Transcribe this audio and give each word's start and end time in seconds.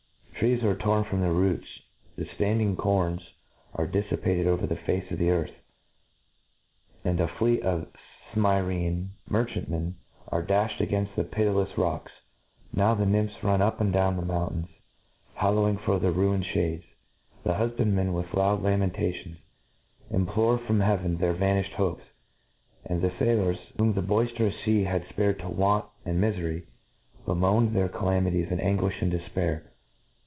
Trees 0.41 0.63
*e 0.63 0.73
torn 0.81 1.03
from 1.03 1.21
their 1.21 1.31
roots, 1.33 1.67
the 2.15 2.23
Handing 2.25 2.75
corns 2.75 3.21
are'diffipated 3.75 4.47
over 4.47 4.65
the 4.65 4.75
face 4.75 5.11
of 5.11 5.19
the 5.19 5.29
earthy 5.29 5.53
and 7.05 7.19
a 7.19 7.27
fleet 7.27 7.61
of 7.61 7.87
Smymian 8.33 9.09
merchantmen 9.29 9.97
are 10.29 10.41
dafhed 10.43 10.79
againfl 10.79 11.13
the 11.13 11.25
pitylefs 11.25 11.77
rocks. 11.77 12.11
Now 12.73 12.95
the 12.95 13.05
nymphs 13.05 13.43
rim 13.43 13.61
up 13.61 13.79
and 13.79 13.93
down 13.93 14.15
the 14.15 14.25
mountains 14.25 14.69
howh 15.35 15.67
ing 15.69 15.77
for 15.77 15.99
their 15.99 16.11
ruined 16.11 16.45
(hades; 16.45 16.85
the 17.43 17.53
hufbandmen^, 17.53 18.11
with 18.11 18.33
loud 18.33 18.63
lamentations, 18.63 19.37
implore 20.09 20.57
from 20.57 20.79
heaveA 20.79 21.19
their 21.19 21.35
vanifived 21.35 21.73
hopes; 21.73 22.05
and 22.83 23.03
the 23.03 23.11
failors, 23.11 23.59
whom 23.77 23.93
the 23.93 24.01
boiftcrous 24.01 24.59
fea 24.65 24.85
had 24.85 25.05
fpared 25.05 25.37
to 25.41 25.49
want 25.49 25.85
and 26.03 26.19
mifery, 26.19 26.65
be 27.27 27.33
moan 27.35 27.73
their 27.75 27.89
ealamities 27.89 28.49
in 28.51 28.57
anguifh 28.57 28.99
and 29.03 29.13
defpaif 29.13 29.61